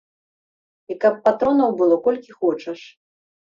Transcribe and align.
І 0.93 0.97
каб 1.03 1.19
патронаў 1.27 1.77
было 1.83 2.01
колькі 2.09 2.31
хочаш. 2.41 2.79